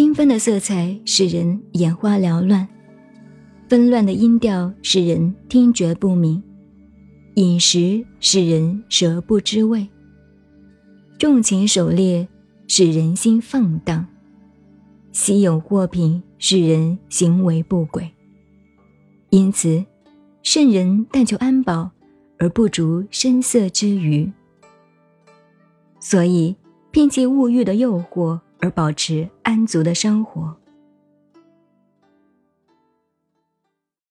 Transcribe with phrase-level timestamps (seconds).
[0.00, 2.66] 缤纷的色彩使人眼花缭乱，
[3.68, 6.42] 纷乱的音调使人听觉不明，
[7.34, 9.86] 饮食使人舌不知味，
[11.18, 12.26] 重情狩猎
[12.66, 14.06] 使人心放荡，
[15.12, 18.10] 稀有货品使人行为不轨。
[19.28, 19.84] 因此，
[20.42, 21.90] 圣人但求安保，
[22.38, 24.32] 而不逐声色之余。
[26.00, 26.56] 所以，
[26.90, 30.59] 摒弃物欲的诱惑，而保持安足的生活。